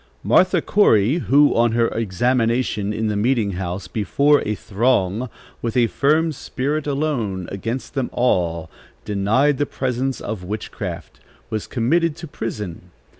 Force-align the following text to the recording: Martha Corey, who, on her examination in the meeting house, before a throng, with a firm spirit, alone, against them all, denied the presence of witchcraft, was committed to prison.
Martha 0.23 0.63
Corey, 0.63 1.19
who, 1.19 1.55
on 1.55 1.73
her 1.73 1.87
examination 1.89 2.91
in 2.91 3.05
the 3.07 3.15
meeting 3.15 3.51
house, 3.51 3.87
before 3.87 4.41
a 4.47 4.55
throng, 4.55 5.29
with 5.61 5.77
a 5.77 5.85
firm 5.85 6.31
spirit, 6.31 6.87
alone, 6.87 7.47
against 7.51 7.93
them 7.93 8.09
all, 8.11 8.67
denied 9.05 9.59
the 9.59 9.67
presence 9.67 10.19
of 10.19 10.43
witchcraft, 10.43 11.19
was 11.51 11.67
committed 11.67 12.15
to 12.15 12.25
prison. 12.25 12.89